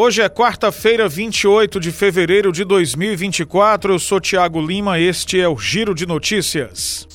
Hoje 0.00 0.22
é 0.22 0.28
quarta-feira, 0.28 1.08
28 1.08 1.80
de 1.80 1.90
fevereiro 1.90 2.52
de 2.52 2.62
2024. 2.64 3.94
Eu 3.94 3.98
sou 3.98 4.20
Tiago 4.20 4.64
Lima, 4.64 5.00
este 5.00 5.40
é 5.40 5.48
o 5.48 5.58
Giro 5.58 5.92
de 5.92 6.06
Notícias. 6.06 7.08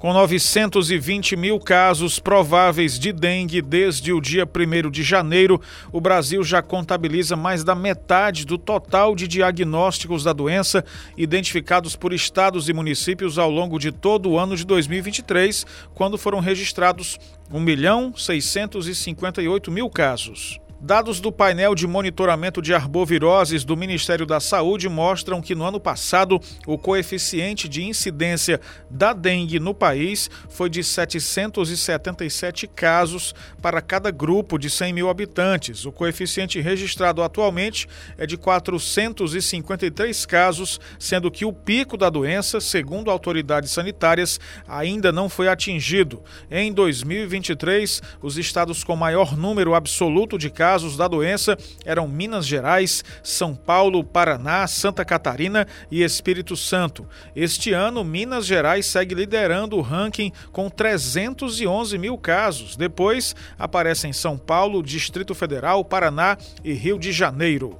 Com 0.00 0.12
920 0.12 1.34
mil 1.34 1.58
casos 1.58 2.20
prováveis 2.20 3.00
de 3.00 3.12
dengue 3.12 3.60
desde 3.60 4.12
o 4.12 4.20
dia 4.20 4.46
1 4.46 4.90
de 4.92 5.02
janeiro, 5.02 5.60
o 5.90 6.00
Brasil 6.00 6.44
já 6.44 6.62
contabiliza 6.62 7.34
mais 7.34 7.64
da 7.64 7.74
metade 7.74 8.46
do 8.46 8.58
total 8.58 9.16
de 9.16 9.26
diagnósticos 9.26 10.22
da 10.22 10.32
doença 10.32 10.84
identificados 11.16 11.96
por 11.96 12.12
estados 12.12 12.68
e 12.68 12.72
municípios 12.72 13.40
ao 13.40 13.50
longo 13.50 13.76
de 13.76 13.90
todo 13.90 14.30
o 14.30 14.38
ano 14.38 14.56
de 14.56 14.64
2023, 14.64 15.66
quando 15.92 16.16
foram 16.16 16.38
registrados 16.38 17.18
1 17.52 17.58
milhão 17.58 18.14
658 18.16 19.68
mil 19.72 19.90
casos. 19.90 20.60
Dados 20.84 21.18
do 21.18 21.32
painel 21.32 21.74
de 21.74 21.86
monitoramento 21.86 22.60
de 22.60 22.74
arboviroses 22.74 23.64
do 23.64 23.74
Ministério 23.74 24.26
da 24.26 24.38
Saúde 24.38 24.86
mostram 24.86 25.40
que 25.40 25.54
no 25.54 25.64
ano 25.64 25.80
passado 25.80 26.38
o 26.66 26.76
coeficiente 26.76 27.66
de 27.66 27.82
incidência 27.82 28.60
da 28.90 29.14
dengue 29.14 29.58
no 29.58 29.72
país 29.72 30.28
foi 30.50 30.68
de 30.68 30.84
777 30.84 32.66
casos 32.66 33.34
para 33.62 33.80
cada 33.80 34.10
grupo 34.10 34.58
de 34.58 34.68
100 34.68 34.92
mil 34.92 35.08
habitantes. 35.08 35.86
O 35.86 35.90
coeficiente 35.90 36.60
registrado 36.60 37.22
atualmente 37.22 37.88
é 38.18 38.26
de 38.26 38.36
453 38.36 40.26
casos, 40.26 40.78
sendo 40.98 41.30
que 41.30 41.46
o 41.46 41.52
pico 41.54 41.96
da 41.96 42.10
doença, 42.10 42.60
segundo 42.60 43.10
autoridades 43.10 43.70
sanitárias, 43.70 44.38
ainda 44.68 45.10
não 45.10 45.30
foi 45.30 45.48
atingido. 45.48 46.22
Em 46.50 46.70
2023, 46.70 48.02
os 48.20 48.36
estados 48.36 48.84
com 48.84 48.94
maior 48.94 49.34
número 49.34 49.74
absoluto 49.74 50.36
de 50.36 50.50
casos 50.50 50.73
casos 50.74 50.96
da 50.96 51.06
doença 51.06 51.56
eram 51.84 52.08
Minas 52.08 52.44
Gerais, 52.44 53.04
São 53.22 53.54
Paulo, 53.54 54.02
Paraná, 54.02 54.66
Santa 54.66 55.04
Catarina 55.04 55.68
e 55.88 56.02
Espírito 56.02 56.56
Santo. 56.56 57.06
Este 57.36 57.72
ano, 57.72 58.02
Minas 58.02 58.44
Gerais 58.44 58.84
segue 58.84 59.14
liderando 59.14 59.76
o 59.76 59.80
ranking 59.80 60.32
com 60.50 60.68
311 60.68 61.96
mil 61.96 62.18
casos. 62.18 62.74
Depois 62.74 63.36
aparecem 63.56 64.12
São 64.12 64.36
Paulo, 64.36 64.82
Distrito 64.82 65.32
Federal, 65.32 65.84
Paraná 65.84 66.36
e 66.64 66.72
Rio 66.72 66.98
de 66.98 67.12
Janeiro. 67.12 67.78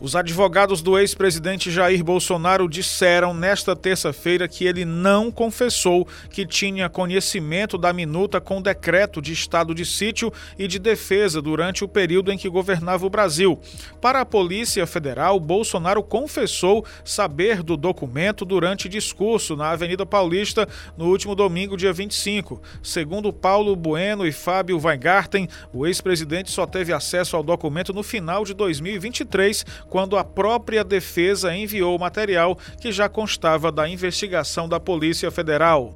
Os 0.00 0.14
advogados 0.14 0.80
do 0.80 0.96
ex-presidente 0.96 1.72
Jair 1.72 2.04
Bolsonaro 2.04 2.68
disseram 2.68 3.34
nesta 3.34 3.74
terça-feira 3.74 4.46
que 4.46 4.64
ele 4.64 4.84
não 4.84 5.28
confessou 5.28 6.06
que 6.30 6.46
tinha 6.46 6.88
conhecimento 6.88 7.76
da 7.76 7.92
minuta 7.92 8.40
com 8.40 8.62
decreto 8.62 9.20
de 9.20 9.32
estado 9.32 9.74
de 9.74 9.84
sítio 9.84 10.32
e 10.56 10.68
de 10.68 10.78
defesa 10.78 11.42
durante 11.42 11.82
o 11.82 11.88
período 11.88 12.30
em 12.30 12.38
que 12.38 12.48
governava 12.48 13.04
o 13.04 13.10
Brasil. 13.10 13.58
Para 14.00 14.20
a 14.20 14.24
Polícia 14.24 14.86
Federal, 14.86 15.40
Bolsonaro 15.40 16.00
confessou 16.00 16.84
saber 17.04 17.64
do 17.64 17.76
documento 17.76 18.44
durante 18.44 18.88
discurso 18.88 19.56
na 19.56 19.70
Avenida 19.70 20.06
Paulista 20.06 20.68
no 20.96 21.06
último 21.06 21.34
domingo, 21.34 21.76
dia 21.76 21.92
25. 21.92 22.62
Segundo 22.84 23.32
Paulo 23.32 23.74
Bueno 23.74 24.24
e 24.24 24.30
Fábio 24.30 24.80
Weingarten, 24.80 25.48
o 25.72 25.88
ex-presidente 25.88 26.52
só 26.52 26.66
teve 26.66 26.92
acesso 26.92 27.34
ao 27.34 27.42
documento 27.42 27.92
no 27.92 28.04
final 28.04 28.44
de 28.44 28.54
2023 28.54 29.66
quando 29.88 30.16
a 30.16 30.24
própria 30.24 30.84
defesa 30.84 31.54
enviou 31.54 31.96
o 31.96 32.00
material 32.00 32.56
que 32.80 32.92
já 32.92 33.08
constava 33.08 33.72
da 33.72 33.88
investigação 33.88 34.68
da 34.68 34.78
Polícia 34.78 35.30
Federal. 35.30 35.92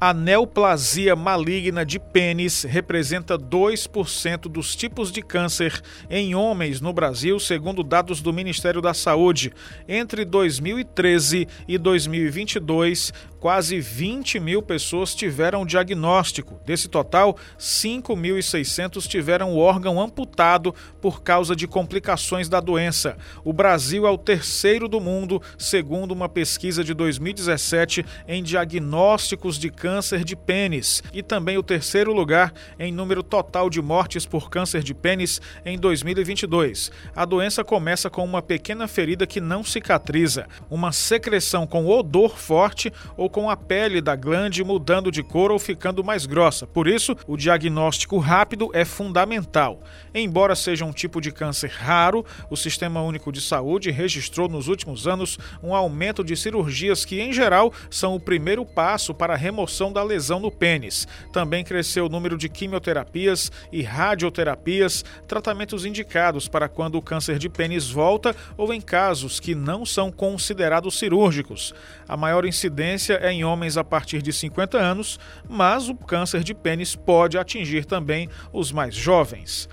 A 0.00 0.12
neoplasia 0.12 1.14
maligna 1.14 1.86
de 1.86 2.00
pênis 2.00 2.64
representa 2.64 3.38
2% 3.38 4.48
dos 4.48 4.74
tipos 4.74 5.12
de 5.12 5.22
câncer 5.22 5.80
em 6.10 6.34
homens 6.34 6.80
no 6.80 6.92
Brasil, 6.92 7.38
segundo 7.38 7.84
dados 7.84 8.20
do 8.20 8.32
Ministério 8.32 8.82
da 8.82 8.92
Saúde. 8.92 9.52
Entre 9.86 10.24
2013 10.24 11.46
e 11.68 11.78
2022, 11.78 13.12
quase 13.42 13.80
20 13.80 14.38
mil 14.38 14.62
pessoas 14.62 15.16
tiveram 15.16 15.66
diagnóstico. 15.66 16.60
Desse 16.64 16.88
total, 16.88 17.36
5.600 17.58 19.04
tiveram 19.08 19.50
o 19.50 19.58
órgão 19.58 20.00
amputado 20.00 20.72
por 21.00 21.24
causa 21.24 21.56
de 21.56 21.66
complicações 21.66 22.48
da 22.48 22.60
doença. 22.60 23.16
O 23.42 23.52
Brasil 23.52 24.06
é 24.06 24.10
o 24.12 24.16
terceiro 24.16 24.86
do 24.86 25.00
mundo, 25.00 25.42
segundo 25.58 26.12
uma 26.12 26.28
pesquisa 26.28 26.84
de 26.84 26.94
2017, 26.94 28.06
em 28.28 28.44
diagnósticos 28.44 29.58
de 29.58 29.70
câncer 29.70 30.22
de 30.22 30.36
pênis, 30.36 31.02
e 31.12 31.20
também 31.20 31.58
o 31.58 31.64
terceiro 31.64 32.12
lugar 32.12 32.54
em 32.78 32.92
número 32.92 33.24
total 33.24 33.68
de 33.68 33.82
mortes 33.82 34.24
por 34.24 34.50
câncer 34.50 34.84
de 34.84 34.94
pênis 34.94 35.40
em 35.66 35.76
2022. 35.76 36.92
A 37.12 37.24
doença 37.24 37.64
começa 37.64 38.08
com 38.08 38.24
uma 38.24 38.40
pequena 38.40 38.86
ferida 38.86 39.26
que 39.26 39.40
não 39.40 39.64
cicatriza, 39.64 40.46
uma 40.70 40.92
secreção 40.92 41.66
com 41.66 41.88
odor 41.88 42.38
forte 42.38 42.92
ou 43.16 43.31
com 43.32 43.48
a 43.48 43.56
pele 43.56 44.02
da 44.02 44.14
glande 44.14 44.62
mudando 44.62 45.10
de 45.10 45.22
cor 45.22 45.50
ou 45.50 45.58
ficando 45.58 46.04
mais 46.04 46.26
grossa. 46.26 46.66
Por 46.66 46.86
isso, 46.86 47.16
o 47.26 47.36
diagnóstico 47.36 48.18
rápido 48.18 48.70
é 48.74 48.84
fundamental. 48.84 49.80
Embora 50.14 50.54
seja 50.54 50.84
um 50.84 50.92
tipo 50.92 51.20
de 51.20 51.32
câncer 51.32 51.70
raro, 51.70 52.24
o 52.50 52.56
Sistema 52.56 53.00
Único 53.00 53.32
de 53.32 53.40
Saúde 53.40 53.90
registrou 53.90 54.48
nos 54.48 54.68
últimos 54.68 55.08
anos 55.08 55.38
um 55.62 55.74
aumento 55.74 56.22
de 56.22 56.36
cirurgias 56.36 57.06
que, 57.06 57.20
em 57.20 57.32
geral, 57.32 57.72
são 57.90 58.14
o 58.14 58.20
primeiro 58.20 58.66
passo 58.66 59.14
para 59.14 59.32
a 59.32 59.36
remoção 59.36 59.90
da 59.90 60.02
lesão 60.02 60.38
no 60.38 60.50
pênis. 60.50 61.08
Também 61.32 61.64
cresceu 61.64 62.06
o 62.06 62.10
número 62.10 62.36
de 62.36 62.50
quimioterapias 62.50 63.50
e 63.72 63.80
radioterapias, 63.80 65.02
tratamentos 65.26 65.86
indicados 65.86 66.46
para 66.46 66.68
quando 66.68 66.96
o 66.96 67.02
câncer 67.02 67.38
de 67.38 67.48
pênis 67.48 67.88
volta 67.88 68.36
ou 68.58 68.74
em 68.74 68.80
casos 68.80 69.40
que 69.40 69.54
não 69.54 69.86
são 69.86 70.12
considerados 70.12 70.98
cirúrgicos. 70.98 71.74
A 72.06 72.16
maior 72.16 72.44
incidência 72.44 73.14
é 73.22 73.32
em 73.32 73.44
homens 73.44 73.76
a 73.76 73.84
partir 73.84 74.20
de 74.20 74.32
50 74.32 74.76
anos, 74.76 75.18
mas 75.48 75.88
o 75.88 75.94
câncer 75.94 76.42
de 76.42 76.52
pênis 76.52 76.96
pode 76.96 77.38
atingir 77.38 77.84
também 77.84 78.28
os 78.52 78.72
mais 78.72 78.94
jovens. 78.94 79.68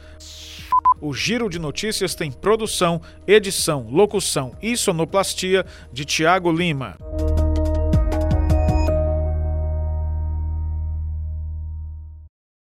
O 1.02 1.14
Giro 1.14 1.50
de 1.50 1.58
Notícias 1.58 2.14
tem 2.14 2.32
produção, 2.32 3.02
edição, 3.26 3.88
locução 3.90 4.54
e 4.62 4.78
sonoplastia 4.78 5.66
de 5.92 6.06
Tiago 6.06 6.52
Lima. 6.52 6.98